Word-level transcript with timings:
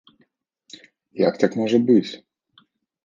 Як 1.27 1.33
так 1.43 1.51
можа 1.63 1.77
быць?! 1.91 2.11